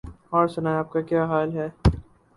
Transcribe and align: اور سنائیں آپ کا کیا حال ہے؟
اور 0.29 0.47
سنائیں 0.47 0.77
آپ 0.77 0.91
کا 0.91 1.01
کیا 1.01 1.25
حال 1.25 1.57
ہے؟ 1.57 1.67